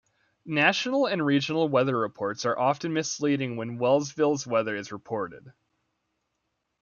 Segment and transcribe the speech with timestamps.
[0.47, 5.53] National and regional weather reports are often misleading when Wellsville's weather is reported.